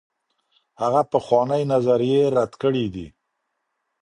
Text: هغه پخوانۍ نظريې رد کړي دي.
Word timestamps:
هغه 0.81 1.01
پخوانۍ 1.11 1.63
نظريې 1.73 2.21
رد 2.35 2.51
کړي 2.61 2.85
دي. 2.93 3.07